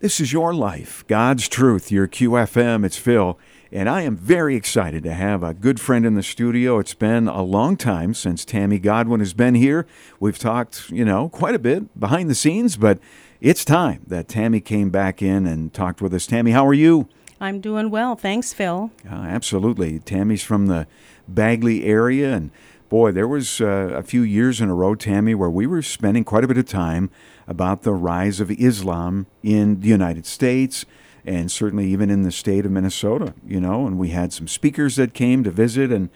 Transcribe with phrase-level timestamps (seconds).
[0.00, 2.84] This is your life, God's truth, your QFM.
[2.84, 3.36] It's Phil,
[3.72, 6.78] and I am very excited to have a good friend in the studio.
[6.78, 9.88] It's been a long time since Tammy Godwin has been here.
[10.20, 13.00] We've talked, you know, quite a bit behind the scenes, but
[13.40, 16.28] it's time that Tammy came back in and talked with us.
[16.28, 17.08] Tammy, how are you?
[17.40, 18.14] I'm doing well.
[18.14, 18.92] Thanks, Phil.
[19.04, 19.98] Uh, absolutely.
[19.98, 20.86] Tammy's from the
[21.26, 22.52] Bagley area, and
[22.88, 26.22] boy, there was uh, a few years in a row, Tammy, where we were spending
[26.22, 27.10] quite a bit of time
[27.48, 30.84] about the rise of Islam in the United States
[31.24, 34.96] and certainly even in the state of Minnesota, you know, and we had some speakers
[34.96, 36.10] that came to visit and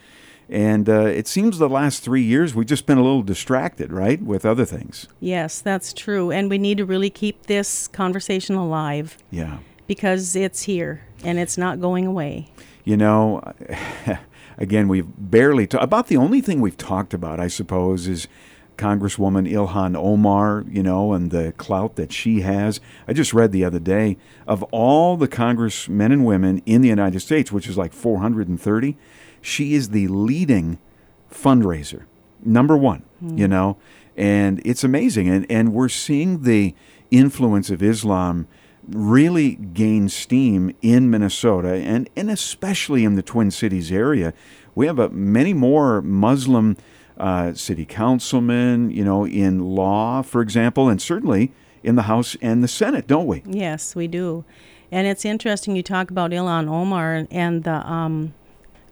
[0.48, 4.20] and uh, it seems the last three years we've just been a little distracted, right,
[4.20, 5.08] with other things.
[5.18, 6.30] Yes, that's true.
[6.30, 9.16] And we need to really keep this conversation alive.
[9.30, 9.58] Yeah.
[9.86, 12.50] Because it's here and it's not going away.
[12.84, 13.42] You know,
[14.58, 18.28] again, we've barely ta- about the only thing we've talked about, I suppose, is
[18.76, 22.80] Congresswoman Ilhan Omar, you know, and the clout that she has.
[23.06, 27.20] I just read the other day of all the congressmen and women in the United
[27.20, 28.96] States, which is like 430,
[29.40, 30.78] she is the leading
[31.30, 32.04] fundraiser,
[32.44, 33.38] number one, mm.
[33.38, 33.76] you know,
[34.16, 35.28] and it's amazing.
[35.28, 36.74] And, and we're seeing the
[37.10, 38.46] influence of Islam
[38.88, 44.34] really gain steam in Minnesota and, and especially in the Twin Cities area.
[44.74, 46.76] We have a, many more Muslim
[47.22, 51.52] uh, city councilmen, you know, in law, for example, and certainly
[51.84, 53.44] in the House and the Senate, don't we?
[53.46, 54.44] Yes, we do.
[54.90, 58.34] And it's interesting you talk about Ilhan Omar and the um,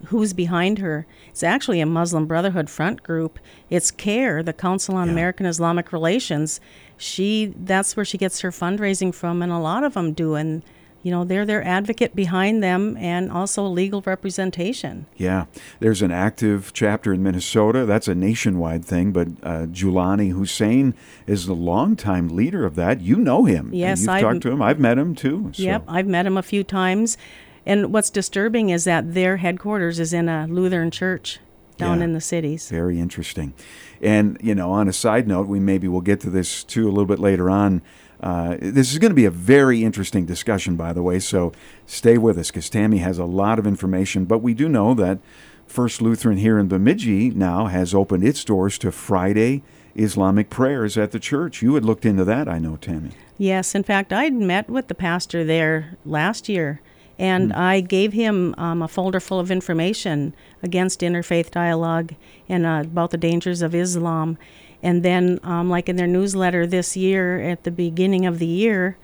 [0.06, 1.06] who's behind her.
[1.28, 3.40] It's actually a Muslim Brotherhood front group.
[3.68, 5.12] It's CAIR, the Council on yeah.
[5.12, 6.60] American Islamic Relations.
[6.96, 10.36] She that's where she gets her fundraising from, and a lot of them do.
[10.36, 10.62] And
[11.02, 15.06] you know, they're their advocate behind them and also legal representation.
[15.16, 15.46] Yeah.
[15.78, 17.86] There's an active chapter in Minnesota.
[17.86, 20.94] That's a nationwide thing, but uh, Jaylani Hussein
[21.26, 23.00] is the longtime leader of that.
[23.00, 23.70] You know him.
[23.72, 24.60] Yes, You've I've, talked to him.
[24.60, 25.50] I've met him too.
[25.54, 25.62] So.
[25.62, 27.16] Yep, I've met him a few times.
[27.64, 31.38] And what's disturbing is that their headquarters is in a Lutheran church
[31.76, 32.68] down yeah, in the cities.
[32.68, 33.54] Very interesting.
[34.02, 36.90] And, you know, on a side note, we maybe will get to this too a
[36.90, 37.82] little bit later on.
[38.22, 41.52] Uh, this is going to be a very interesting discussion, by the way, so
[41.86, 44.26] stay with us because Tammy has a lot of information.
[44.26, 45.18] But we do know that
[45.66, 49.62] First Lutheran here in Bemidji now has opened its doors to Friday
[49.94, 51.62] Islamic prayers at the church.
[51.62, 53.10] You had looked into that, I know, Tammy.
[53.38, 56.80] Yes, in fact, I'd met with the pastor there last year,
[57.18, 57.58] and hmm.
[57.58, 62.14] I gave him um, a folder full of information against interfaith dialogue
[62.48, 64.38] and uh, about the dangers of Islam.
[64.82, 68.96] And then, um, like in their newsletter this year, at the beginning of the year,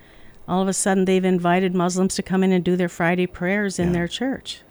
[0.47, 3.79] all of a sudden they've invited Muslims to come in and do their Friday prayers
[3.79, 3.93] in yeah.
[3.93, 4.61] their church.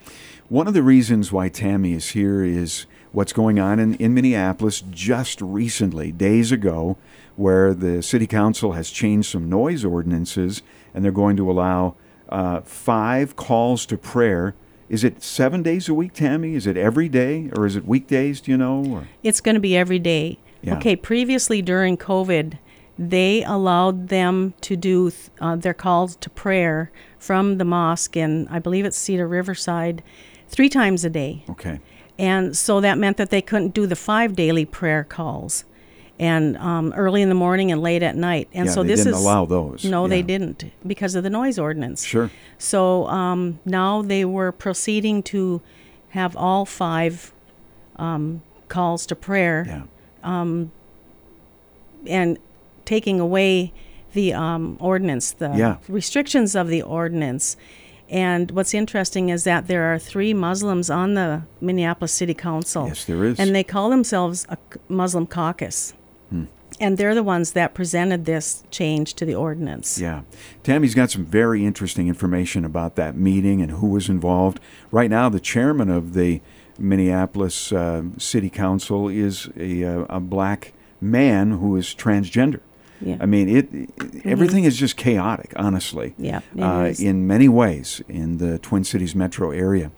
[0.49, 4.83] One of the reasons why Tammy is here is what's going on in, in Minneapolis
[4.91, 6.97] just recently, days ago,
[7.37, 10.62] where the city council has changed some noise ordinances
[10.94, 11.94] and they're going to allow
[12.28, 14.55] uh, five calls to prayer.
[14.88, 16.55] Is it seven days a week, Tammy?
[16.55, 18.41] Is it every day or is it weekdays?
[18.41, 18.84] Do you know?
[18.84, 19.09] Or?
[19.23, 20.38] It's going to be every day.
[20.62, 20.77] Yeah.
[20.77, 22.59] Okay, previously during COVID,
[22.99, 28.59] they allowed them to do uh, their calls to prayer from the mosque in, I
[28.59, 30.03] believe it's Cedar Riverside,
[30.49, 31.44] three times a day.
[31.50, 31.81] Okay.
[32.19, 35.65] And so that meant that they couldn't do the five daily prayer calls
[36.19, 38.49] and um, early in the morning and late at night.
[38.55, 39.84] And yeah, so they this didn't is allow those.
[39.84, 40.09] No, yeah.
[40.09, 42.03] they didn't because of the noise ordinance.
[42.03, 42.31] Sure.
[42.56, 45.61] So um, now they were proceeding to
[46.11, 47.34] have all five
[47.97, 49.83] um, calls to prayer yeah
[50.26, 50.72] um,
[52.06, 52.38] and
[52.84, 53.72] taking away
[54.12, 55.76] the um, ordinance, the yeah.
[55.88, 57.56] restrictions of the ordinance.
[58.09, 62.87] And what's interesting is that there are three Muslims on the Minneapolis City Council.
[62.88, 63.38] Yes, there is.
[63.38, 65.92] And they call themselves a Muslim caucus.
[66.31, 66.44] Hmm.
[66.78, 69.98] And they're the ones that presented this change to the ordinance.
[69.98, 70.22] Yeah.
[70.62, 74.60] Tammy's got some very interesting information about that meeting and who was involved.
[74.93, 76.41] Right now, the chairman of the
[76.78, 82.60] Minneapolis uh, City Council is a, uh, a black man who is transgender.
[83.00, 83.19] Yeah.
[83.20, 84.28] I mean, it, mm-hmm.
[84.28, 86.14] everything is just chaotic, honestly.
[86.19, 89.90] Yeah, uh, in many ways in the Twin Cities metro area.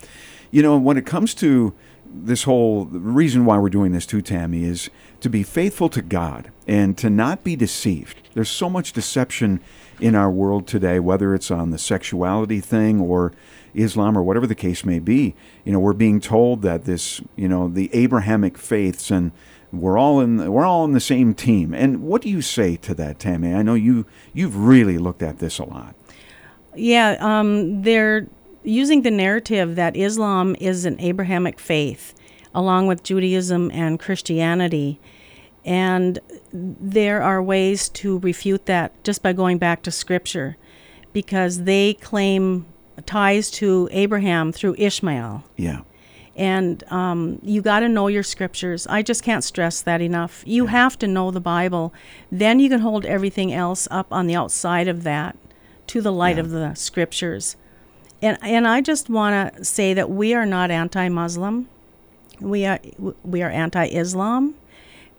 [0.50, 1.74] You know, when it comes to
[2.10, 4.90] this whole the reason why we're doing this too, Tammy, is
[5.20, 8.28] to be faithful to God and to not be deceived.
[8.34, 9.60] There's so much deception
[10.00, 13.32] in our world today, whether it's on the sexuality thing or
[13.74, 15.34] Islam or whatever the case may be.
[15.64, 19.32] You know, we're being told that this, you know, the Abrahamic faiths and
[19.72, 21.74] we're all in we're all in the same team.
[21.74, 23.54] And what do you say to that, Tammy?
[23.54, 25.94] I know you you've really looked at this a lot.
[26.74, 28.28] Yeah, um, they're
[28.62, 32.14] using the narrative that Islam is an Abrahamic faith,
[32.54, 35.00] along with Judaism and Christianity.
[35.64, 36.18] And
[36.52, 40.56] there are ways to refute that just by going back to Scripture
[41.12, 42.66] because they claim
[43.06, 45.44] ties to Abraham through Ishmael.
[45.56, 45.80] Yeah.
[46.36, 48.86] And um, you got to know your scriptures.
[48.86, 50.44] I just can't stress that enough.
[50.46, 51.92] You have to know the Bible.
[52.30, 55.36] Then you can hold everything else up on the outside of that
[55.88, 56.42] to the light Yeah.
[56.42, 57.56] of the scriptures.
[58.22, 61.68] And, and I just want to say that we are not anti Muslim.
[62.40, 62.78] We are,
[63.24, 64.54] we are anti Islam,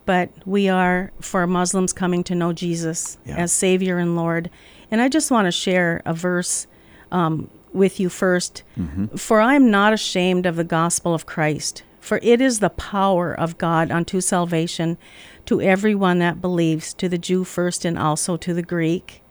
[0.05, 3.35] but we are for Muslims coming to know Jesus Yeah.
[3.35, 4.49] as Savior and Lord.
[4.89, 6.65] And I just want to share a verse
[7.11, 9.15] um, with you 1st mm-hmm.
[9.15, 13.33] For I am not ashamed of the gospel of Christ, for it is the power
[13.33, 14.97] of God unto salvation
[15.45, 19.21] to everyone that believes, to the Jew first and also to the Greek.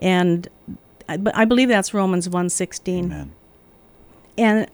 [0.00, 0.48] And
[1.08, 3.32] I, I believe that's Romans 1:16 Amen.
[4.36, 4.68] and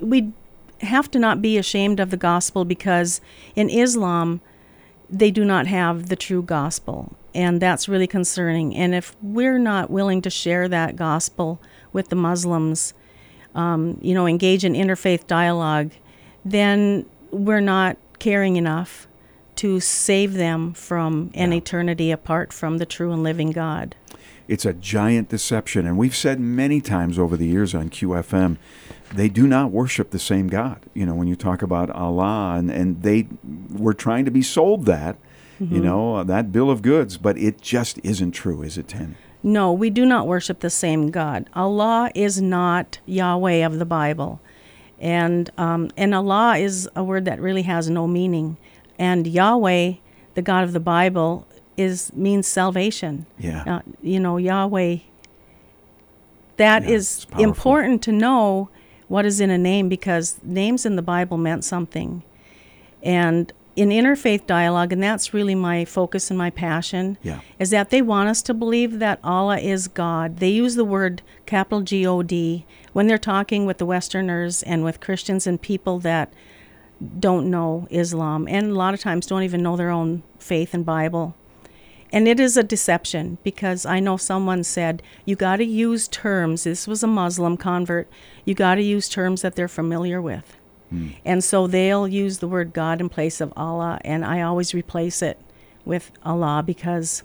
[0.00, 0.32] we
[0.80, 3.20] have to not be ashamed of the gospel because
[3.54, 4.40] in Islam
[5.12, 9.90] they do not have the true gospel and that's really concerning and if we're not
[9.90, 11.60] willing to share that gospel
[11.92, 12.94] with the Muslims
[13.54, 15.90] um, you know engage in interfaith dialogue
[16.44, 19.06] then we're not caring enough
[19.56, 21.58] to save them from an Yeah.
[21.58, 23.94] eternity apart from the true and living God
[24.48, 25.86] It's a giant deception.
[25.86, 28.56] And we've said many times over the years on QFM,
[29.14, 30.80] they do not worship the same God.
[30.94, 33.28] You know, when you talk about Allah, and, and they
[33.70, 35.16] were trying to be sold that,
[35.60, 39.14] you know, that bill of goods, but it just isn't true, is it, Tammy?
[39.44, 41.48] No, we do not worship the same God.
[41.54, 44.40] Allah is not Yahweh of the Bible,
[45.00, 48.56] and um, and Allah is a word that really has no meaning.
[48.98, 49.94] And Yahweh,
[50.34, 53.26] the God of the Bible, is means salvation.
[53.38, 53.64] Yeah.
[53.66, 54.98] Uh, you know, Yahweh.
[56.56, 58.68] That Yeah, is important to know
[59.08, 62.22] what is in a name because names in the Bible meant something,
[63.02, 67.40] and in interfaith dialogue, and that's really my focus and my passion Yeah.
[67.58, 70.36] is that they want us to believe that Allah is God.
[70.38, 74.84] They use the word capital G O D when they're talking with the Westerners and
[74.84, 76.32] with Christians and people that
[77.18, 80.84] don't know Islam and a lot of times don't even know their own faith and
[80.84, 81.34] Bible.
[82.12, 86.64] And it is a deception because I know someone said, you got to use terms.
[86.64, 88.06] This was a Muslim convert.
[88.44, 90.56] You got to use terms that they're familiar with.
[90.90, 91.08] Hmm.
[91.24, 95.22] And so they'll use the word God in place of Allah, and I always replace
[95.22, 95.38] it
[95.86, 97.22] with Allah because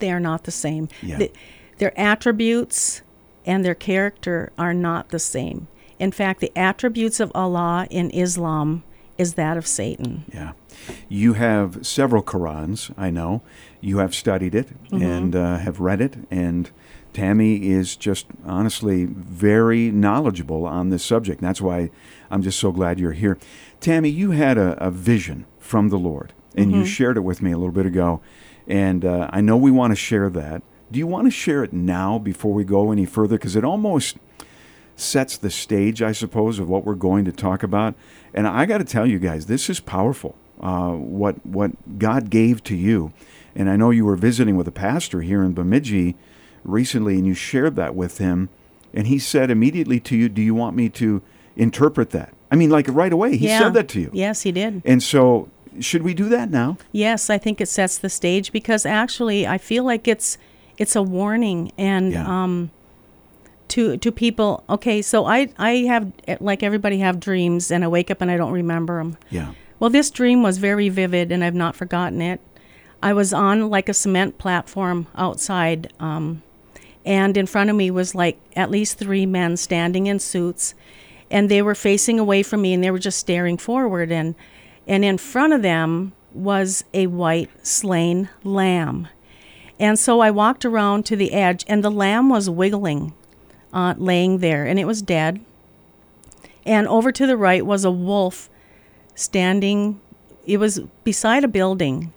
[0.00, 0.88] they are not the same.
[1.02, 1.16] Yeah.
[1.16, 1.32] The-
[1.78, 3.02] their attributes
[3.46, 5.66] and their character are not the same.
[5.98, 8.84] In fact, the attributes of Allah in Islam
[9.16, 10.24] is that of Satan.
[10.32, 10.52] Yeah.
[11.08, 13.42] You have several Qurans, I know.
[13.84, 16.70] You have studied it and uh, have read it, and
[17.12, 21.42] Tammy is just honestly very knowledgeable on this subject.
[21.42, 21.90] That's why
[22.30, 23.36] I'm just so glad you're here.
[23.80, 27.52] Tammy, you had a, a vision from the Lord, and you shared it with me
[27.52, 28.22] a little bit ago,
[28.66, 30.62] and uh, I know we want to share that.
[30.90, 33.36] Do you want to share it now before we go any further?
[33.36, 34.16] Because it almost
[34.96, 37.94] sets the stage, I suppose, of what we're going to talk about.
[38.32, 40.36] And I got to tell you guys, this is powerful.
[40.60, 43.12] Uh, what what God gave to you,
[43.54, 46.16] and I know you were visiting with a pastor here in Bemidji
[46.64, 48.48] recently, and you shared that with him,
[48.94, 51.22] and he said immediately to you, "Do you want me to
[51.56, 53.58] interpret that?" I mean, like right away, he yeah.
[53.58, 54.10] said that to you.
[54.12, 54.80] Yes, he did.
[54.84, 55.48] And so,
[55.80, 56.78] should we do that now?
[56.92, 60.38] Yes, I think it sets the stage because actually I feel like it's
[60.78, 62.26] it's a warning and Yeah.
[62.42, 62.70] um
[63.68, 64.62] to to people.
[64.70, 68.36] Okay, so I I have like everybody have dreams and I wake up and I
[68.36, 69.16] don't remember them.
[69.30, 69.48] Yeah.
[69.78, 72.40] Well, this dream was very vivid and I've not forgotten it.
[73.02, 76.42] I was on like a cement platform outside um
[77.04, 80.74] and in front of me was like at least three men standing in suits
[81.30, 84.34] and they were facing away from me and they were just staring forward and
[84.86, 89.08] and in front of them was a white slain lamb
[89.78, 93.12] and so i walked around to the edge and the lamb was wiggling
[93.72, 95.40] uh, laying there and it was dead
[96.64, 98.48] and over to the right was a wolf
[99.14, 100.00] standing
[100.46, 102.12] it was beside a building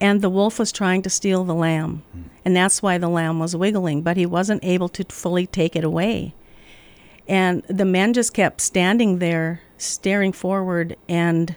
[0.00, 2.02] and the wolf was trying to steal the lamb.
[2.12, 2.22] Hmm.
[2.44, 5.84] And that's why the lamb was wiggling but he wasn't able to fully take it
[5.84, 6.34] away.
[7.28, 11.56] And the men just kept standing there staring forward and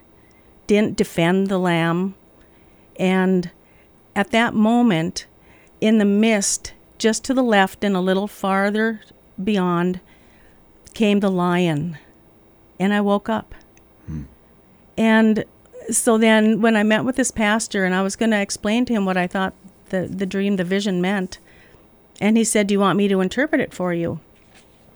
[0.67, 2.15] didn't defend the lamb.
[2.97, 3.51] And
[4.15, 5.25] at that moment
[5.81, 9.01] in the mist just to the left and a little farther
[9.43, 9.99] beyond
[10.93, 11.97] came the lion.
[12.79, 13.53] And i woke up
[14.97, 15.45] and
[15.89, 18.93] so then when I met with this pastor and I was going to explain to
[18.93, 19.53] him what I thought
[19.89, 21.39] the, the dream, the vision meant,
[22.19, 24.19] and he said, Do you want me to interpret it for you?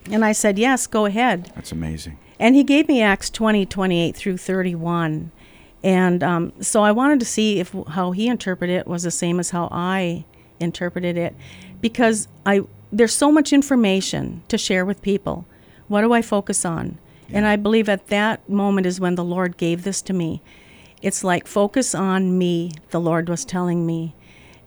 [0.09, 1.51] And I said, Yes, go ahead.
[1.55, 2.17] That's amazing.
[2.39, 5.31] And he gave me Acts 20, 28 through 31.
[5.83, 9.39] And um, so I wanted to see if how he interpreted it was the same
[9.39, 10.25] as how I
[10.59, 11.35] interpreted it.
[11.81, 15.45] Because I, there's so much information to share with people.
[15.87, 16.97] What do I focus on?
[17.31, 20.41] And I believe at that moment is when the Lord gave this to me.
[21.01, 24.15] It's like focus on me, the Lord was telling me.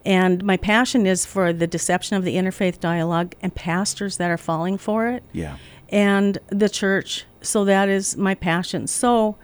[0.04, 4.38] And my passion is for the deception of the interfaith dialogue and pastors that are
[4.38, 5.56] falling for it Yeah.
[5.90, 7.24] and the church.
[7.40, 8.86] So that is my passion.
[8.86, 9.36] So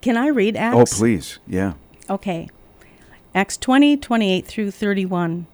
[0.00, 0.94] can I read Acts?
[0.94, 1.38] Oh, please.
[1.46, 1.74] Yeah.
[2.08, 2.48] Okay.
[3.34, 5.46] Acts 20, 28 through 31.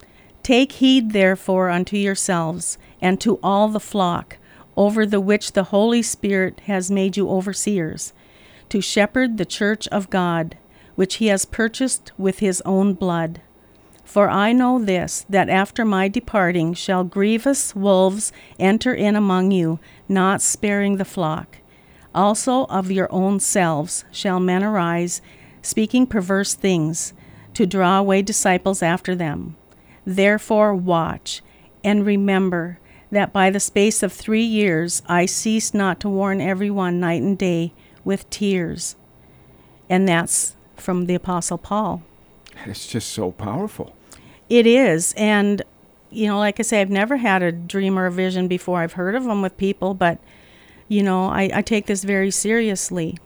[0.43, 4.39] Take heed, therefore, unto yourselves and to all the flock,
[4.77, 8.13] over the which the Holy Spirit has made you overseers,
[8.69, 10.57] to shepherd the church of God,
[10.95, 13.41] which he has purchased with his own blood.
[14.05, 19.79] For I know this, that after my departing shall grievous wolves enter in among you,
[20.09, 21.59] not sparing the flock.
[22.15, 25.21] Also of your own selves shall men arise,
[25.61, 27.13] speaking perverse things,
[27.55, 29.57] to draw away disciples after them.
[30.07, 31.43] Therefore watch,
[31.83, 32.79] and remember
[33.11, 37.39] that by the space of three years I ceased not to warn everyone night and
[37.39, 37.73] day
[38.05, 38.97] with tears.
[39.89, 42.03] And that's from the Apostle Paul.
[42.65, 43.95] It's just so powerful.
[44.49, 45.15] It is.
[45.17, 45.63] And,
[46.11, 48.81] you know, like I say, I've never had a dream or a vision before.
[48.81, 50.19] I've heard of them with people, but,
[50.89, 53.19] you know, I, I take this very seriously.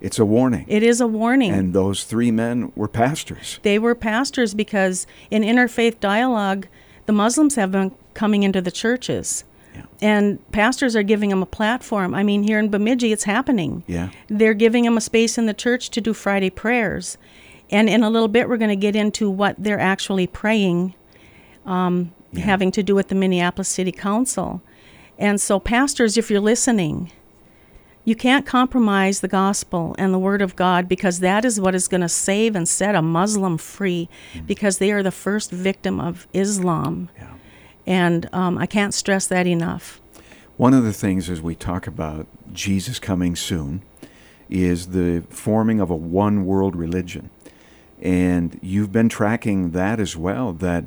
[0.00, 0.66] It's a warning.
[0.68, 1.52] It is a warning.
[1.52, 3.58] And those three men were pastors.
[3.62, 6.66] they were pastors because in interfaith dialogue,
[7.06, 9.44] the Muslims have been coming into the churches.
[9.74, 9.82] Yeah.
[10.00, 12.14] And pastors are giving them a platform.
[12.14, 13.84] I mean, here in Bemidji, it's happening.
[13.86, 14.10] Yeah.
[14.28, 17.18] They're giving them a space in the church to do Friday prayers.
[17.70, 20.94] And in a little bit, we're going to get into what they're actually praying,
[21.64, 24.62] um, having to do with the Minneapolis City Council.
[25.18, 27.10] And so, pastors, if you're listening,
[28.06, 31.88] you can't compromise the gospel and the word of God because that is what is
[31.88, 34.08] going to save and set a Muslim free
[34.46, 37.08] because they are the first victim of Islam.
[37.18, 37.34] Yeah.
[37.84, 40.00] And um, I can't stress that enough.
[40.56, 43.82] One of the things as we talk about Jesus coming soon
[44.48, 47.30] is the forming of a one world religion.
[48.00, 50.84] And you've been tracking that as well, that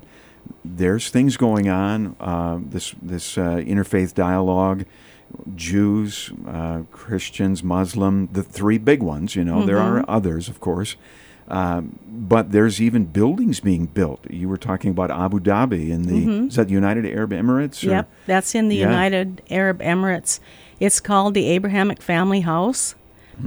[0.64, 4.86] there's things going on, uh, this, this uh, interfaith dialogue,
[5.56, 10.96] Jews, uh, Christians, Muslim, the three big ones, you know, there are others, of course.
[11.48, 14.20] Um, but there's even buildings being built.
[14.30, 17.84] You were talking about Abu Dhabi in the is that the United Arab Emirates?
[17.86, 18.90] or- Yep, that's in the Yeah.
[18.90, 20.40] United Arab Emirates.
[20.80, 22.94] It's called the Abrahamic Family House,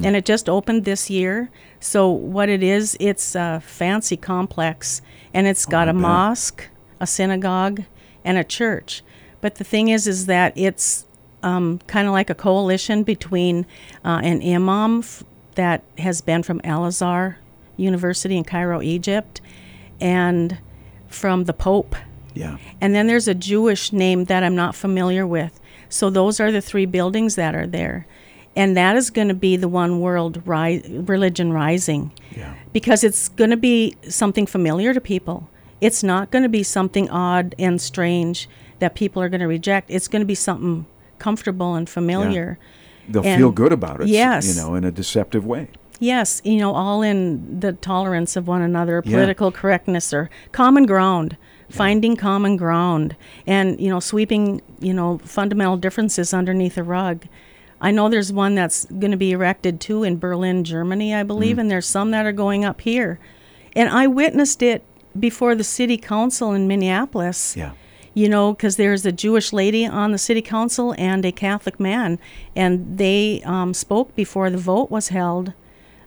[0.02, 1.48] and it just opened this year.
[1.78, 5.00] So what it is, it's a fancy complex,
[5.32, 6.02] and it's got a bet.
[6.02, 7.82] mosque, a synagogue,
[8.24, 9.02] and a church.
[9.40, 11.06] But the thing is, is that it's
[11.42, 13.66] um, kind of like a coalition between
[14.04, 17.38] uh, an imam f- that has been from Al Azhar
[17.76, 19.40] University in Cairo, Egypt,
[20.00, 20.58] and
[21.08, 21.94] from the Pope.
[22.34, 22.56] Yeah.
[22.80, 25.60] And then there's a Jewish name that I'm not familiar with.
[25.88, 28.06] So those are the three buildings that are there.
[28.56, 32.54] And that is going to be the one world ri- religion rising Yeah.
[32.72, 35.48] because it's going to be something familiar to people.
[35.80, 39.90] It's not going to be something odd and strange that people are going to reject.
[39.90, 40.86] It's going to be something
[41.22, 42.58] comfortable and familiar.
[43.08, 44.46] They'll And- feel good about it, Yes.
[44.48, 45.68] you know, in a deceptive way.
[46.00, 49.12] Yes, you know, all in the tolerance of one another, Yeah.
[49.12, 51.36] political correctness or common ground,
[51.70, 53.14] finding common ground,
[53.46, 57.24] and you know, sweeping you know fundamental differences underneath a rug.
[57.80, 61.56] I know there's one that's going to be erected too in Berlin, Germany, I believe,
[61.56, 61.60] mm.
[61.60, 63.18] and there's some that are going up here,
[63.76, 64.82] and I witnessed it
[65.18, 67.72] before the city council in Minneapolis Yeah.
[68.14, 72.18] You know, because there's a Jewish lady on the city council and a Catholic man,
[72.54, 75.52] and they um, spoke before the vote was held,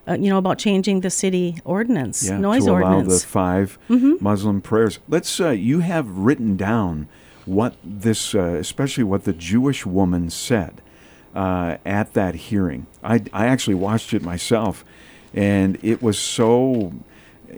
[0.08, 2.38] uh, you know, about changing the city ordinance, Yeah.
[2.38, 3.24] noise to allow the ordinance.
[3.24, 3.78] 5
[4.20, 4.98] Muslim prayers.
[5.08, 5.40] Let's.
[5.40, 7.08] Uh, you have written down
[7.44, 10.80] what this, uh, especially what the Jewish woman said
[11.34, 12.86] uh, at that hearing.
[13.02, 14.84] I, I actually watched it myself,
[15.34, 16.92] and it was so.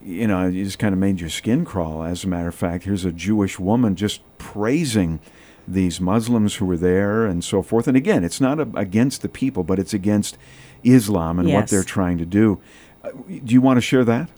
[0.03, 2.03] You know, it just kind of made your skin crawl.
[2.03, 5.21] As a matter of fact, here's a Jewish woman just praising
[5.67, 7.89] these Muslims who were there and so forth.
[7.89, 10.39] And again, it's not a, against the people, but it's against
[10.83, 12.61] Islam and what they're trying to do.
[13.05, 14.29] Uh, Do you want to share that?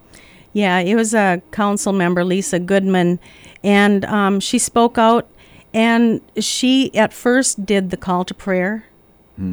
[0.53, 3.21] Yeah, it was a council member, Lisa Goodman,
[3.63, 5.29] and um, she spoke out.
[5.73, 8.87] And she at first did the call to prayer,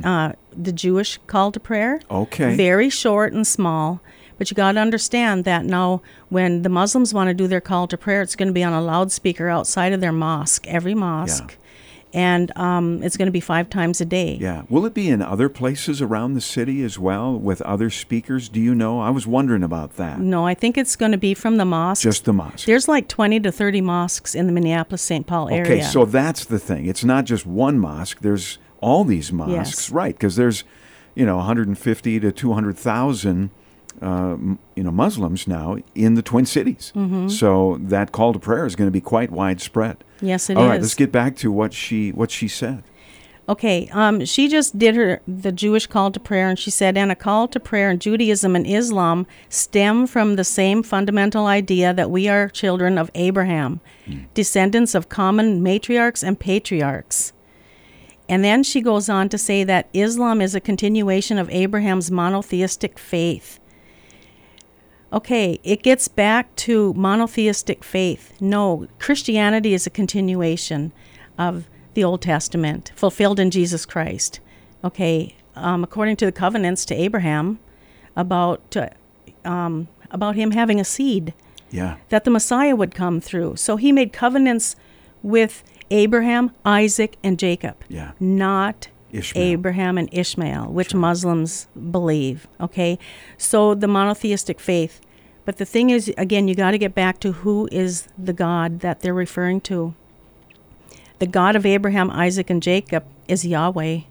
[0.03, 2.01] uh, the Jewish call to prayer.
[2.09, 2.55] Okay.
[2.55, 4.01] Very short and small.
[4.37, 7.87] But you got to understand that now, when the Muslims want to do their call
[7.87, 11.57] to prayer, it's going to be on a loudspeaker outside of their mosque, every mosque.
[12.13, 14.37] and um, it's going to be five times a day.
[14.39, 14.63] Yeah.
[14.69, 18.47] Will it be in other places around the city as well with other speakers?
[18.47, 19.01] Do you know?
[19.01, 20.19] I was wondering about that.
[20.19, 22.03] No, I think it's going to be from the mosque.
[22.03, 22.65] Just the mosque.
[22.65, 25.27] There's like 20 to 30 mosques in the Minneapolis St.
[25.27, 25.63] Paul area.
[25.63, 26.85] Okay, so that's the thing.
[26.85, 28.19] It's not just one mosque.
[28.21, 29.89] There's all these mosques, Yes.
[29.91, 30.15] right?
[30.15, 30.63] Because there's,
[31.13, 33.49] you know, 150 to 200,000,
[34.01, 34.37] uh,
[34.75, 36.91] you know, Muslims now in the Twin Cities.
[36.95, 37.29] Mm-hmm.
[37.29, 40.03] So that call to prayer is going to be quite widespread.
[40.21, 40.83] Yes, it All right, is.
[40.83, 42.83] let's get back to what she what she said.
[43.49, 47.11] Okay, um, she just did her the Jewish call to prayer, and she said, "And
[47.11, 52.11] a call to prayer in Judaism and Islam stem from the same fundamental idea that
[52.11, 53.79] we are children of Abraham,
[54.33, 57.31] descendants of common matriarchs and patriarchs."
[58.29, 62.99] And then she goes on to say that Islam is a continuation of Abraham's monotheistic
[62.99, 63.59] faith.
[65.11, 68.33] Okay, it gets back to monotheistic faith.
[68.41, 70.91] No, Christianity is a continuation
[71.37, 74.39] of the Old Testament, fulfilled in Jesus Christ.
[74.83, 77.59] Okay, um, according to the covenants to Abraham,
[78.15, 78.89] about uh,
[79.47, 81.33] um, about him having a seed
[81.71, 81.97] Yeah.
[82.09, 83.55] that the Messiah would come through.
[83.57, 84.75] So he made covenants
[85.23, 88.11] with Abraham, Isaac, and Jacob, Yeah.
[88.19, 89.43] not Ishmael.
[89.43, 92.47] Abraham and Ishmael, which Muslims believe.
[92.59, 92.99] Okay,
[93.37, 95.01] so the monotheistic faith.
[95.45, 98.81] But the thing is, again, you got to get back to who is the God
[98.81, 99.95] that they're referring to.
[101.19, 104.01] The God of Abraham, Isaac, and Jacob is Yahweh.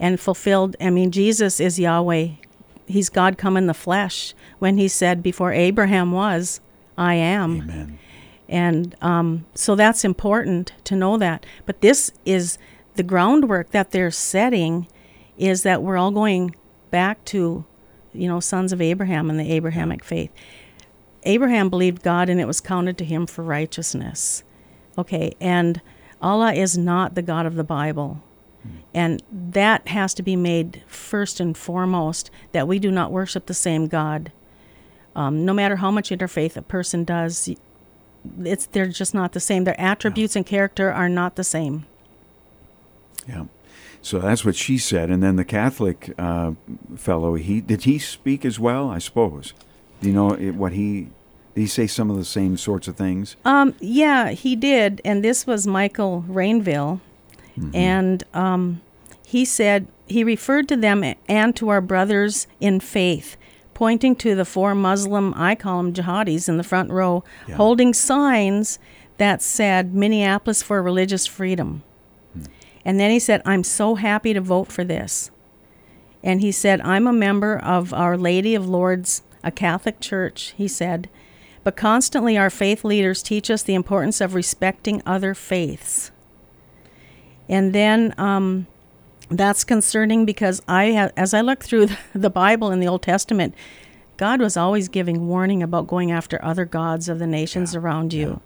[0.00, 2.30] And fulfilled, I mean, Jesus is Yahweh.
[2.86, 6.60] He's God come in the flesh when he said, Before Abraham was,
[6.98, 7.62] I am.
[7.62, 7.98] Amen.
[8.48, 11.46] And um, so that's important to know that.
[11.64, 12.58] But this is
[12.94, 14.86] the groundwork that they're setting
[15.38, 16.54] is that we're all going
[16.90, 17.64] back to,
[18.12, 20.30] you know, sons of Abraham and the Abrahamic faith.
[21.24, 24.44] Abraham believed God and it was counted to him for righteousness.
[24.98, 25.80] Okay, and
[26.20, 28.22] Allah is not the God of the Bible.
[28.94, 33.54] And that has to be made first and foremost that we do not worship the
[33.54, 34.30] same God.
[35.16, 37.50] Um, no matter how much interfaith a person does,
[38.44, 39.64] it's they're just not the same.
[39.64, 41.86] Their attributes and character are not the same.
[43.28, 43.44] Yeah.
[44.00, 46.52] So that's what she said, and then the Catholic uh,
[46.96, 48.90] fellow, he did he speak as well?
[48.90, 49.54] I suppose.
[50.00, 51.08] Do you know it, what he?
[51.54, 53.36] Did he say some of the same sorts of things?
[53.44, 57.00] Um, yeah, he did, and this was Michael Rainville,
[57.72, 58.80] and um,
[59.24, 63.36] he said he referred to them and to our brothers in faith,
[63.74, 67.54] pointing to the four Muslim, I call them jihadis, in the front row, Yeah.
[67.56, 68.78] holding signs
[69.18, 71.82] that said Minneapolis for religious freedom.
[72.84, 75.30] And then he said, I'm so happy to vote for this.
[76.22, 80.68] And he said, I'm a member of Our Lady of Lourdes, a Catholic church, he
[80.68, 81.08] said,
[81.64, 86.10] but constantly our faith leaders teach us the importance of respecting other faiths.
[87.48, 88.66] And then um,
[89.28, 93.54] that's concerning because I, ha- as I look through the Bible in the Old Testament,
[94.16, 98.40] God was always giving warning about going after other gods of the nations around you.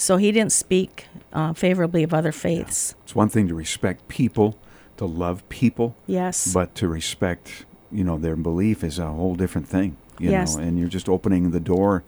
[0.00, 2.94] So he didn't speak uh, favorably of other faiths.
[3.02, 4.56] It's one thing to respect people,
[4.96, 6.52] to love people, Yes.
[6.54, 9.96] but to respect, you know, their belief is a whole different thing.
[10.20, 10.56] You Yes.
[10.56, 12.04] know, and you're just opening the door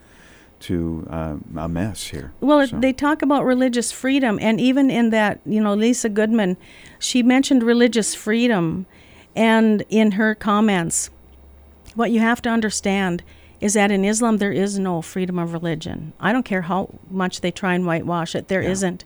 [0.60, 2.32] to uh, a mess here.
[2.40, 6.56] Well, So- they talk about religious freedom, and even in that, you know, Lisa Goodman,
[7.00, 8.86] she mentioned religious freedom,
[9.34, 11.10] and in her comments,
[11.96, 13.24] what you have to understand
[13.60, 16.12] is that in Islam there is no freedom of religion.
[16.20, 18.72] I don't care how much they try and whitewash it, There Yeah.
[18.72, 19.04] not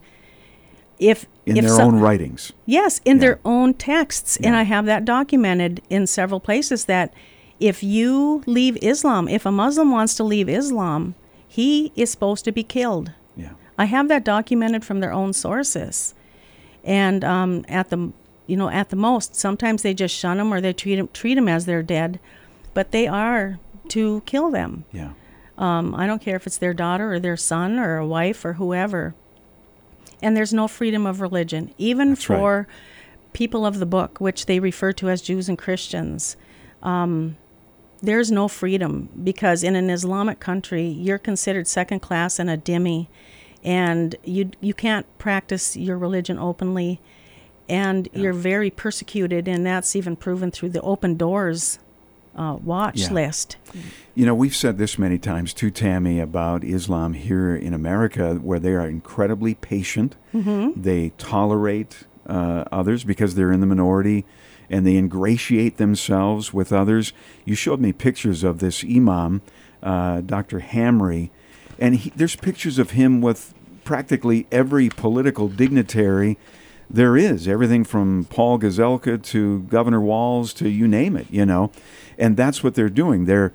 [0.98, 2.52] If in if their some- own writings.
[2.66, 3.20] Yes, in Yeah.
[3.20, 4.38] their own texts.
[4.42, 7.12] And I have that documented in several places that
[7.58, 11.14] if you leave Islam, if a Muslim wants to leave Islam,
[11.48, 13.10] he is supposed to be killed.
[13.36, 13.50] Yeah.
[13.76, 16.14] I have that documented from their own sources.
[16.84, 18.12] And um, at the
[18.46, 21.34] you know at the most, sometimes they just shun them or they treat them, treat
[21.34, 22.20] them as they're dead,
[22.74, 24.84] but they are to kill them.
[24.92, 25.12] Yeah.
[25.56, 28.54] Um, I don't care if it's their daughter or their son or a wife or
[28.54, 29.14] whoever.
[30.20, 32.38] And there's no freedom of religion, even That's right.
[32.38, 32.68] for
[33.32, 36.36] people of the book, which they refer to as Jews and Christians.
[36.82, 37.36] Um,
[38.02, 43.08] there's no freedom because in an Islamic country, you're considered second class and a dhimmi,
[43.62, 47.00] and you you can't practice your religion openly,
[47.68, 51.78] and you're very persecuted, and that's even proven through the Open Doors
[52.36, 53.12] uh, watch Yeah.
[53.12, 53.56] list.
[54.14, 58.58] You know, we've said this many times to Tammy about Islam here in America, where
[58.60, 60.16] they are incredibly patient.
[60.34, 60.80] Mm-hmm.
[60.80, 64.24] They tolerate uh, others because they're in the minority,
[64.70, 67.12] and they ingratiate themselves with others.
[67.44, 69.42] You showed me pictures of this imam,
[69.82, 70.60] uh, Dr.
[70.60, 71.30] Hamdi,
[71.78, 73.52] and he, there's pictures of him with
[73.84, 76.38] practically every political dignitary
[76.90, 81.70] there is everything from Paul Gazelka to Governor Walz to you name it, you know,
[82.18, 83.24] and that's what they're doing.
[83.24, 83.52] They're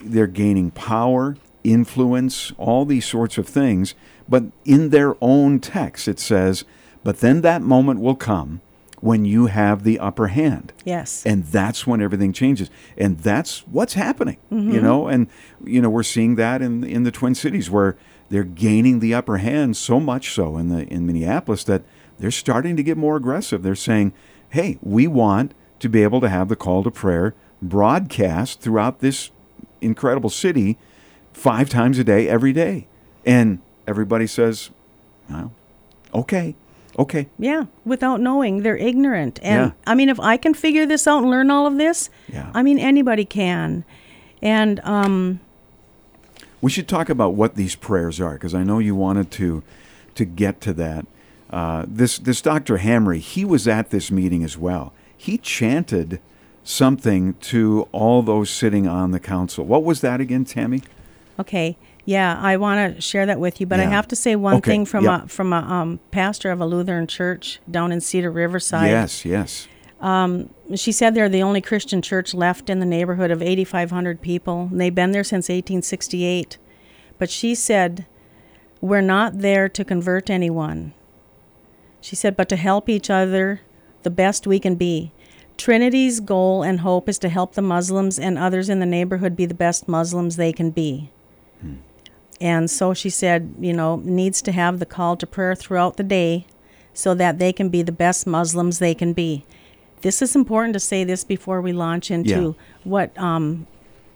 [0.00, 3.94] they're gaining power, influence, all these sorts of things.
[4.28, 6.64] But in their own text, it says,
[7.02, 8.60] "But then that moment will come."
[9.00, 10.72] When you have the upper hand.
[10.84, 11.24] Yes.
[11.24, 12.68] And that's when everything changes.
[12.96, 14.38] And that's what's happening.
[14.50, 14.82] You mm-hmm.
[14.82, 15.28] know, and
[15.64, 17.96] you know, we're seeing that in in the Twin Cities where
[18.28, 21.82] they're gaining the upper hand so much so in the in Minneapolis that
[22.18, 23.62] they're starting to get more aggressive.
[23.62, 24.12] They're saying,
[24.50, 29.30] "Hey, we want to be able to have the call to prayer broadcast throughout this
[29.80, 30.76] incredible city
[31.32, 32.86] 5 times a day every day."
[33.24, 34.70] And everybody says,
[35.30, 35.52] "Well,
[36.14, 36.54] okay.
[36.98, 37.28] Okay.
[37.38, 39.38] Yeah, without knowing, they're ignorant.
[39.40, 39.70] And Yeah.
[39.86, 42.50] I mean, if I can figure this out and learn all of this, Yeah.
[42.54, 43.84] I mean, anybody can.
[44.42, 45.38] And um,
[46.60, 49.62] We should talk about what these prayers are because I know you wanted to
[50.16, 51.06] to get to that.
[51.50, 52.78] Uh, this this Dr.
[52.78, 54.92] Hamdi, he was at this meeting as well.
[55.16, 56.20] He chanted
[56.62, 59.64] something to all those sitting on the council.
[59.64, 60.82] What was that again, Tammy?
[61.40, 63.66] okay, yeah, I want to share that with you.
[63.66, 65.24] But I have to say one Okay, thing from yep.
[65.24, 68.90] a from a um, pastor of a Lutheran church down in Cedar Riverside.
[68.90, 69.68] yes, yes.
[70.74, 74.68] She said they're the only Christian church left in the neighborhood of 8,500 people.
[74.70, 76.56] And they've been there since 1868.
[77.18, 78.06] But she said,
[78.80, 80.92] We're not there to convert anyone.
[82.00, 83.60] She said, but to help each other
[84.02, 85.12] the best we can be.
[85.56, 89.44] Trinity's goal and hope is to help the Muslims and others in the neighborhood be
[89.44, 91.10] the best Muslims they can be.
[92.40, 96.04] And so she said, you know, needs to have the call to prayer throughout the
[96.04, 96.46] day
[96.94, 99.44] so that they can be the best Muslims they can be.
[100.02, 103.66] This is important to say this before we launch into what um,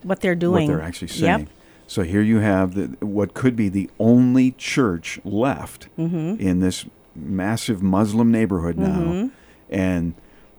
[0.04, 0.68] what they're doing.
[0.68, 1.40] What they're actually saying.
[1.40, 1.48] Yep.
[1.88, 6.40] So here you have the, what could be the only church left Mm-hmm.
[6.40, 9.30] in this massive Muslim neighborhood now,
[9.70, 10.14] and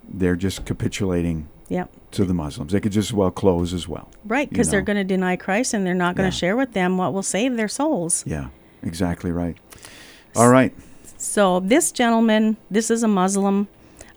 [0.07, 1.89] they're just capitulating Yep.
[2.11, 2.71] to the Muslims.
[2.73, 4.09] They could just as well close as well.
[4.25, 6.31] Right, you because they're going to deny Christ and they're not going Yeah.
[6.31, 8.23] to share with them what will save their souls.
[8.27, 8.47] Yeah,
[8.83, 9.57] exactly right.
[10.35, 10.73] All right.
[11.17, 13.67] So this gentleman, this is a Muslim,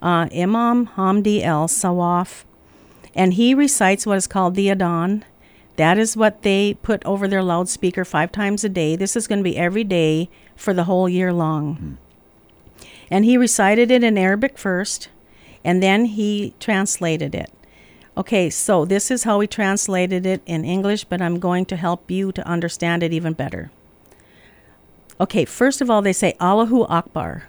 [0.03, 2.44] uh, Imam Hamdi El Sawaf,
[3.14, 5.22] and he recites what is called the Adhan.
[5.77, 8.96] That is what they put over their loudspeaker five times a day.
[8.96, 11.99] This is going to be every day for the whole year long.
[13.11, 15.09] And he recited it in Arabic first,
[15.64, 17.51] and then he translated it.
[18.16, 22.11] Okay, so this is how he translated it in English, but I'm going to help
[22.11, 23.71] you to understand it even better.
[25.21, 27.49] Okay, first of all, they say Allahu Akbar.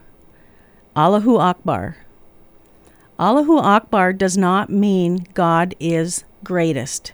[0.96, 1.98] Allahu Akbar.
[3.20, 7.13] Allahu Akbar does not mean God is greatest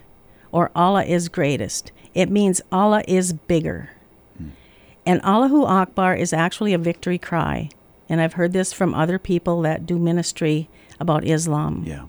[0.51, 1.91] or Allah is greatest.
[2.13, 3.89] It means Allah is bigger.
[4.37, 4.49] Hmm.
[5.05, 7.69] And Allahu Akbar is actually a victory cry.
[8.13, 11.83] And I've heard this from other people that do ministry about Islam.
[11.83, 12.05] Yeah.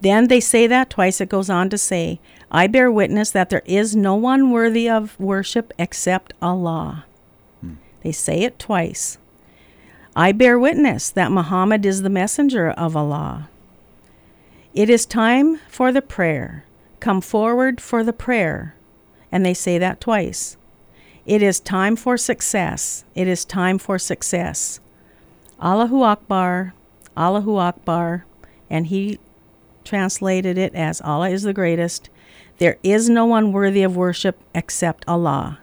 [0.00, 1.20] Then they say that twice.
[1.20, 5.18] It goes on to say, I bear witness that there is no one worthy of
[5.18, 7.06] worship except Allah.
[7.60, 7.72] Hmm.
[8.04, 9.18] They say it twice.
[10.14, 13.48] I bear witness that Muhammad is the messenger of Allah.
[14.74, 16.64] It is time for the prayer.
[17.00, 18.76] Come forward for the prayer.
[19.32, 20.56] And they say that twice.
[21.28, 23.04] It is time for success.
[23.14, 24.80] It is time for success.
[25.62, 26.72] Allahu Akbar,
[27.18, 28.24] Allahu Akbar.
[28.70, 29.18] And he
[29.84, 32.08] translated it as Allah is the greatest.
[32.56, 35.58] There is no one worthy of worship except Allah.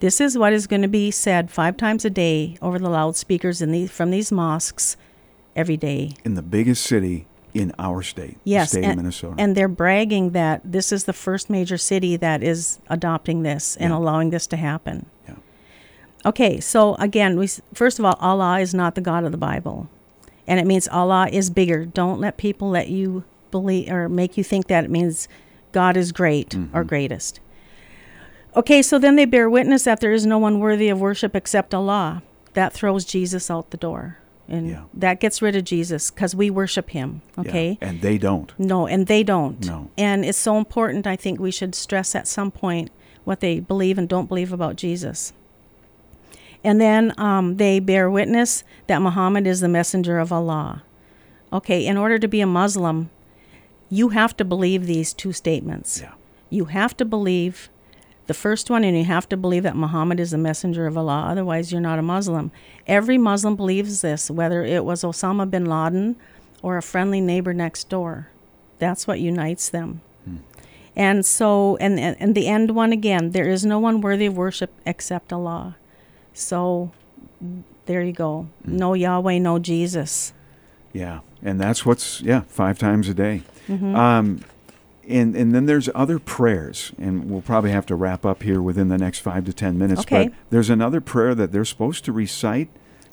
[0.00, 3.60] This is what is going to be said five times a day over the loudspeakers
[3.60, 4.96] in these, from these mosques
[5.54, 6.12] every day.
[6.24, 9.34] In the biggest city in our state, Yes, the state and, of Minnesota.
[9.38, 13.90] and they're bragging that this is the first major city that is adopting this and
[13.90, 13.98] Yeah.
[13.98, 15.06] allowing this to happen.
[15.28, 15.34] Yeah.
[16.24, 19.88] Okay, so again, we first of all, Allah is not the God of the Bible,
[20.46, 21.84] and it means Allah is bigger.
[21.84, 25.28] Don't let people let you believe or make you think that it means
[25.72, 26.76] God is great Mm-hmm.
[26.76, 27.38] or greatest.
[28.56, 31.74] Okay, so then they bear witness that there is no one worthy of worship except
[31.74, 32.22] Allah.
[32.54, 34.18] That throws Jesus out the door,
[34.52, 34.82] and Yeah.
[34.94, 37.22] that gets rid of Jesus because we worship Him.
[37.36, 37.40] Yeah.
[37.40, 37.78] Okay.
[37.80, 38.52] And they don't.
[38.58, 39.64] No, and they don't.
[39.66, 39.90] No.
[39.98, 42.90] And it's so important, I think we should stress at some point
[43.24, 45.32] what they believe and don't believe about Jesus.
[46.62, 50.84] And then um, they bear witness that Muhammad is the messenger of Allah.
[51.52, 53.10] Okay, in order to be a Muslim,
[53.90, 56.00] you have to believe these two statements.
[56.00, 56.12] Yeah.
[56.50, 57.68] You have to believe
[58.26, 61.26] the first one, and you have to believe that Muhammad is the messenger of Allah.
[61.30, 62.52] Otherwise, you're not a Muslim.
[62.86, 66.16] Every Muslim believes this, whether it was Osama bin Laden
[66.62, 68.28] or a friendly neighbor next door.
[68.78, 70.00] That's what unites them.
[70.24, 70.36] Hmm.
[70.94, 74.72] And so, and, and the end one again, there is no one worthy of worship
[74.86, 75.76] except Allah.
[76.32, 76.92] So,
[77.86, 78.46] There you go.
[78.64, 78.76] Hmm.
[78.76, 80.32] No Yahweh, no Jesus.
[80.92, 83.42] Yeah, and that's what's yeah five times a day.
[83.68, 83.96] Mm-hmm.
[83.96, 84.44] Um,
[85.08, 88.88] and and then there's other prayers, and we'll probably have to wrap up here within
[88.88, 90.02] the next five to ten minutes.
[90.02, 90.28] Okay.
[90.28, 92.68] But there's another prayer that they're supposed to recite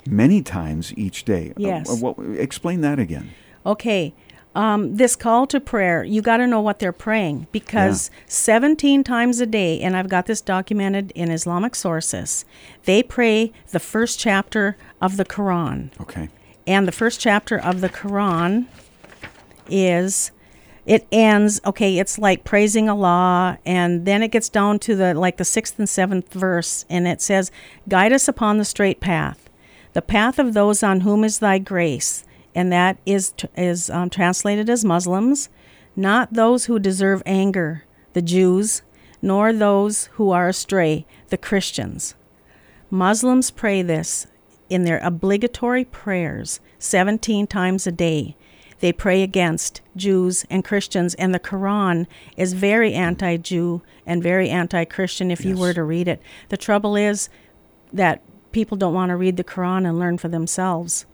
[0.07, 1.51] many times each day.
[1.51, 1.89] Uh, Yes.
[1.89, 3.31] uh, what, explain that again.
[3.65, 4.13] Okay.
[4.55, 9.39] Um, this call to prayer, you got to know what they're praying because 17 times
[9.39, 12.45] a day, and I've got this documented in Islamic sources,
[12.85, 15.91] they pray the first chapter of the Quran.
[16.01, 16.29] Okay.
[16.65, 18.65] And the first chapter of the Quran
[19.69, 20.31] is
[20.85, 25.37] it ends okay it's like praising allah and then it gets down to the like
[25.37, 27.51] the sixth and seventh verse and it says
[27.87, 29.49] guide us upon the straight path.
[29.93, 32.23] The path of those on whom is thy grace.
[32.55, 35.49] And that is is um, translated as muslims.
[35.95, 38.81] Not those who deserve anger the jews
[39.21, 42.15] nor those who are astray the christians.
[42.89, 44.27] Muslims pray this
[44.69, 48.35] in their obligatory prayers 17 times a day.
[48.79, 54.49] They pray against Jews and Christians, and the Quran is very anti Jew and very
[54.49, 56.21] anti Christian if you were to read it.
[56.49, 57.29] The trouble is
[57.91, 61.05] that people don't want to read the Quran and learn for themselves.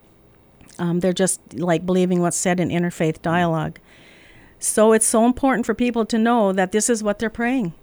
[0.77, 3.79] Um, they're just like believing what's said in interfaith dialogue.
[4.59, 7.73] So it's so important for people to know that this is what they're praying.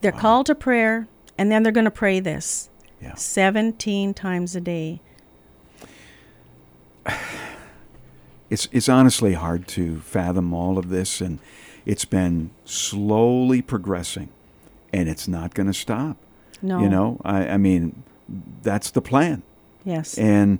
[0.00, 2.70] They're called to prayer, and then they're going to pray this
[3.02, 3.14] Yeah.
[3.14, 5.00] 17 times a day.
[8.50, 11.38] It's it's honestly hard to fathom all of this, and
[11.84, 14.28] it's been slowly progressing,
[14.92, 16.16] and it's not going to stop.
[16.62, 16.80] No.
[16.80, 18.02] You know, I, I mean,
[18.62, 19.42] that's the plan.
[19.84, 20.18] Yes.
[20.18, 20.58] and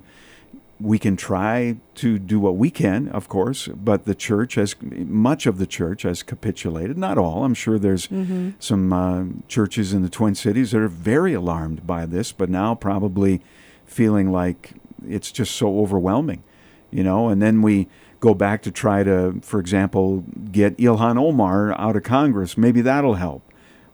[0.81, 5.45] we can try to do what we can, of course, but the church has much
[5.45, 6.97] of the church has capitulated.
[6.97, 7.43] Not all.
[7.43, 8.51] I'm sure there's Mm-hmm.
[8.59, 12.75] some uh, churches in the Twin Cities that are very alarmed by this, but now
[12.75, 13.41] probably
[13.85, 14.71] feeling like
[15.05, 16.43] it's just so overwhelming,
[16.91, 17.29] you know.
[17.29, 17.87] And then we
[18.19, 22.57] go back to try to, for example, get Ilhan Omar out of Congress.
[22.57, 23.43] Maybe that'll help.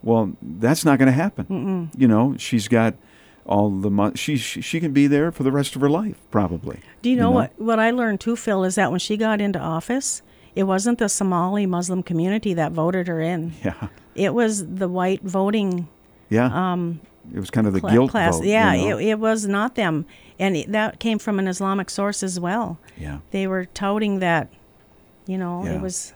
[0.01, 1.89] Well, that's not going to happen.
[1.97, 2.95] You know, she's got
[3.45, 4.15] all the money.
[4.15, 6.79] She, she she can be there for the rest of her life, probably.
[7.01, 9.59] Do you know, what what I learned too, Phil, is that when she got into
[9.59, 10.21] office,
[10.55, 13.53] it wasn't the Somali Muslim community that voted her in.
[13.63, 15.87] Yeah, It was the white voting
[16.29, 16.73] yeah.
[16.73, 17.01] Um,
[17.33, 18.37] it was kind of the cla- guilt class.
[18.37, 18.45] vote.
[18.45, 18.97] yeah, you know?
[18.97, 20.05] it, it was not them,
[20.39, 22.77] and it, that came from an Islamic source as well.
[22.97, 23.19] yeah.
[23.31, 24.49] They were touting that,
[25.27, 25.73] you know, Yeah.
[25.75, 26.13] it was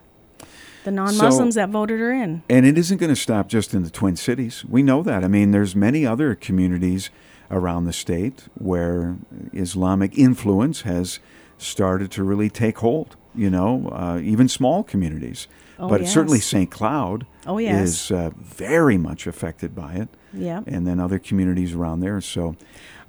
[0.84, 2.41] the non-Muslims So- that voted her in.
[2.50, 4.63] And it isn't going to stop just in the Twin Cities.
[4.65, 5.24] We know that.
[5.24, 7.10] I mean, there's many other communities
[7.52, 9.17] around the state where
[9.54, 11.19] Islamic influence has
[11.58, 13.15] started to really take hold.
[13.36, 15.48] You know, uh, even small communities.
[15.80, 16.39] Oh, but certainly.
[16.39, 16.70] St.
[16.70, 17.88] Cloud Oh, yes.
[17.89, 20.10] is uh, very much affected by it.
[20.34, 20.62] Yeah.
[20.68, 22.20] And then other communities around there.
[22.22, 22.56] So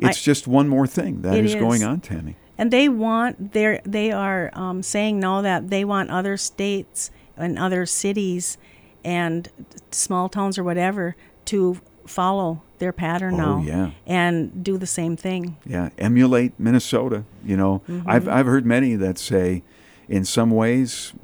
[0.03, 2.37] I- it's just one more thing that is, is going on, Tammy.
[2.57, 7.59] And they want they they are um, saying now that they want other states and
[7.59, 8.59] other cities
[9.05, 9.49] and
[9.91, 13.91] small towns or whatever to follow their pattern Oh, now yeah.
[14.07, 15.57] and do the same thing.
[15.65, 17.25] Yeah, emulate Minnesota.
[17.45, 19.63] You know, I've I've heard many that say,
[20.09, 21.15] in some ways,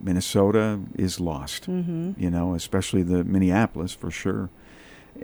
[0.00, 1.68] Minnesota is lost.
[1.70, 2.12] Mm-hmm.
[2.16, 4.50] You know, especially the Minneapolis for sure.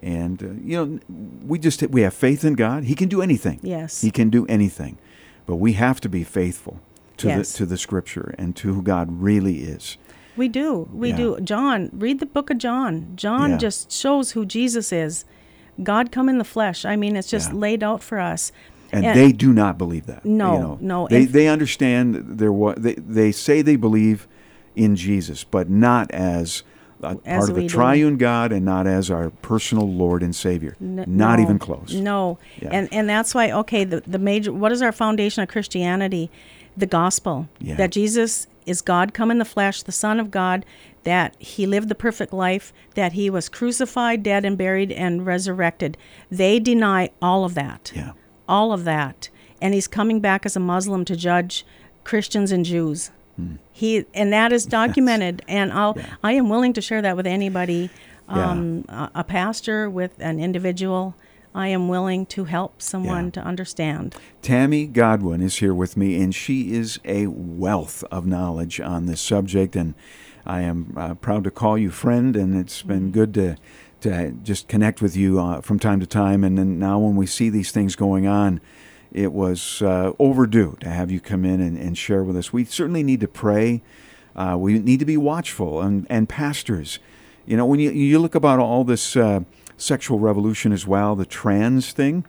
[0.02, 1.00] And uh, you know,
[1.46, 2.84] we just we have faith in God.
[2.84, 3.60] He can do anything.
[3.62, 4.00] Yes.
[4.02, 4.98] He can do anything,
[5.46, 6.80] but we have to be faithful
[7.18, 7.52] to Yes.
[7.52, 9.96] the to the Scripture and to who God really is.
[10.36, 10.86] We do.
[10.92, 11.16] We Yeah.
[11.16, 11.40] do.
[11.40, 13.12] John, read the book of John.
[13.16, 13.56] John Yeah.
[13.58, 15.24] just shows who Jesus is.
[15.82, 16.84] God come in the flesh.
[16.84, 17.58] I mean, it's just Yeah.
[17.58, 18.52] laid out for us.
[18.92, 20.24] and And- they do not believe that.
[20.24, 20.78] No, you know.
[20.80, 24.28] no, They and- they understand there what they they say they believe
[24.76, 26.62] in Jesus, but not as
[27.02, 27.68] a As part of the do.
[27.68, 30.76] triune God and not as our personal Lord and Savior.
[30.80, 31.92] Not no, even close.
[31.94, 32.70] No, Yeah.
[32.72, 36.30] and and that's why okay, the the major what is our foundation of Christianity?
[36.76, 37.74] The gospel Yeah.
[37.76, 40.64] that Jesus is God come in the flesh, the Son of God,
[41.04, 45.96] that He lived the perfect life, that He was crucified, dead, and buried, and resurrected.
[46.30, 48.12] They deny all of that, Yeah.
[48.48, 49.28] all of that,
[49.62, 51.64] and He's coming back as a Muslim to judge
[52.04, 53.10] Christians and Jews.
[53.72, 55.94] He and that is documented, and I'll.
[55.96, 56.06] Yeah.
[56.22, 57.90] I am willing to share that with anybody,
[58.28, 58.50] Yeah.
[58.50, 61.14] um, a, a pastor with an individual.
[61.54, 63.30] I am willing to help someone Yeah.
[63.32, 64.14] to understand.
[64.42, 69.22] Tammy Godwin is here with me, and she is a wealth of knowledge on this
[69.22, 69.74] subject.
[69.74, 69.94] And
[70.44, 73.56] I am uh, proud to call you friend, and it's been good to
[74.02, 76.44] to just connect with you uh, from time to time.
[76.44, 78.60] And then now, when we see these things going on,
[79.16, 82.52] it was uh, overdue to have you come in and, and share with us.
[82.52, 83.82] We certainly need to pray.
[84.36, 86.98] Uh, we need to be watchful, and and pastors.
[87.46, 89.40] You know, when you you look about all this uh,
[89.76, 92.24] sexual revolution as well, the trans thing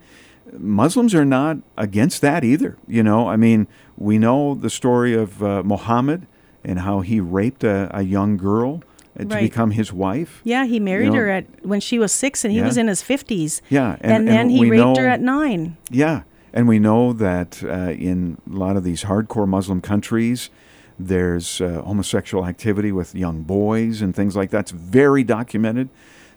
[0.56, 2.78] Muslims are not against that either.
[2.86, 3.66] You know, I mean,
[3.98, 6.26] we know the story of uh, Muhammad
[6.64, 8.82] and how he raped a, a young girl
[9.18, 9.42] uh, to Right.
[9.42, 10.40] become his wife.
[10.44, 12.66] Yeah, he married know- her at when she was six, and he Yeah.
[12.66, 13.60] was in his fifties.
[13.68, 15.76] Yeah, and- and, and then he we raped her at nine.
[15.90, 16.22] Yeah,
[16.52, 20.50] and we know that uh, in a lot of these hardcore Muslim countries,
[20.98, 24.60] there's uh, homosexual activity with young boys and things like that.
[24.60, 25.88] It's very documented.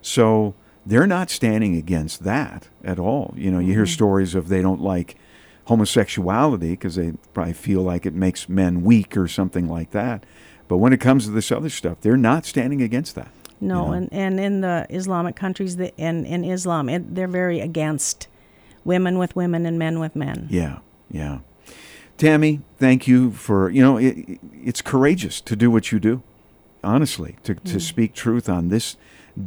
[0.02, 0.54] So
[0.86, 3.34] they're not standing against that at all.
[3.36, 5.15] You know, you hear stories of they don't like
[5.65, 10.26] homosexuality because they probably feel like it makes men weak or something like that.
[10.67, 13.32] But when it comes to this other stuff, they're not standing against that.
[13.60, 13.93] No, know?
[13.93, 18.28] and, and in the Islamic countries, the, and in Islam, it, they're very against
[18.85, 20.47] women with women and men with men.
[20.49, 21.39] Yeah, yeah.
[22.17, 26.21] Tammy, thank you for you know it, it- it's courageous to do what you do,
[26.83, 28.95] honestly, to to speak truth on this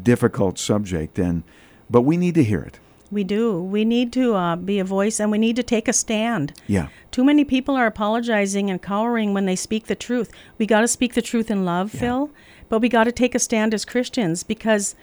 [0.03, 1.43] difficult subject, and
[1.89, 2.79] but we need to hear it.
[3.13, 3.63] We do.
[3.63, 6.53] We need to uh, be a voice, and we need to take a stand.
[6.67, 10.33] Yeah, Too many people are apologizing and cowering when they speak the truth.
[10.59, 12.31] We got to speak the truth in love, Phil,
[12.69, 14.97] but we got to take a stand as Christians because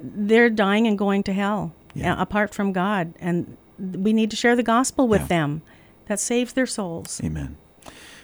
[0.00, 2.14] they're dying and going to hell Yeah.
[2.14, 5.26] uh, apart from God, and we need to share the gospel with Yeah.
[5.28, 5.62] them.
[6.06, 7.20] That saves their souls.
[7.22, 7.56] Amen.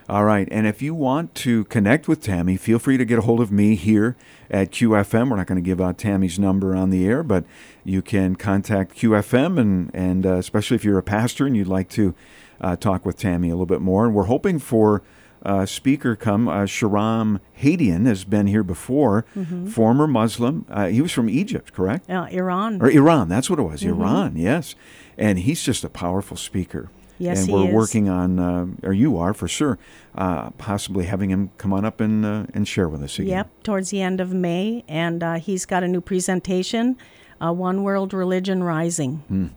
[0.09, 3.23] All right, and if you want to connect with Tammy, feel free to get a
[3.23, 4.17] hold of me here
[4.51, 5.31] at QFM.
[5.31, 7.45] We're not going to give out Tammy's number on the air, but
[7.85, 11.89] you can contact QFM, and and uh, especially if you're a pastor and you'd like
[11.91, 12.15] to
[12.61, 14.05] uh, talk with Tammy a little bit more.
[14.05, 15.03] And we're hoping for
[15.43, 16.49] uh, speaker come.
[16.49, 19.25] Uh, Shahram Hadian has been here before,
[19.71, 20.67] former Muslim.
[20.71, 22.11] Uh, he was from Egypt, correct?
[22.11, 22.81] Uh, Iran.
[22.83, 23.83] Or Iran, that's what it was.
[23.83, 24.75] Iran, yes.
[25.17, 26.91] And he's just a powerful speaker.
[27.19, 29.79] Yes, and we're working on, uh, or you are for sure,
[30.17, 33.31] uh, possibly having him come on up and uh, and share with us again.
[33.31, 36.97] Yep, towards the end of May, and uh, he's got a new presentation,
[37.41, 39.55] uh, "One World Religion Rising."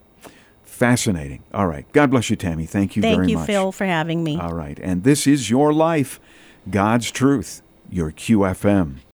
[0.78, 1.42] Fascinating.
[1.56, 1.92] All right.
[1.92, 2.68] God bless you, Tammy.
[2.68, 3.48] Thank you Thank very you, much.
[3.48, 4.38] Phil, for having me.
[4.40, 4.78] All right.
[4.80, 6.20] And this is your life,
[6.70, 8.98] God's truth, your QFM.